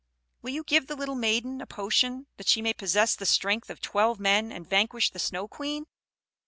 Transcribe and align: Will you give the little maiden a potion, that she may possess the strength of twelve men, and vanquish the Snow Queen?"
Will 0.41 0.49
you 0.51 0.63
give 0.63 0.87
the 0.87 0.95
little 0.95 1.13
maiden 1.13 1.61
a 1.61 1.67
potion, 1.67 2.25
that 2.37 2.47
she 2.47 2.63
may 2.63 2.73
possess 2.73 3.15
the 3.15 3.23
strength 3.27 3.69
of 3.69 3.79
twelve 3.81 4.19
men, 4.19 4.51
and 4.51 4.67
vanquish 4.67 5.11
the 5.11 5.19
Snow 5.19 5.47
Queen?" 5.47 5.85